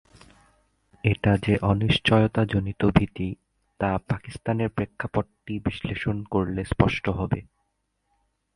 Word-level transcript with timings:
এটা 1.03 1.31
যে 1.37 1.53
অনিশ্চয়তাজনিত 1.61 2.81
ভীতি, 2.95 3.35
তা 3.79 3.97
পাকিস্তানের 4.09 4.69
প্রেক্ষাপটটি 4.69 5.53
বিশ্লেষণ 5.59 6.17
করলে 6.23 6.61
স্পষ্ট 6.63 7.05
হবে। 7.09 7.39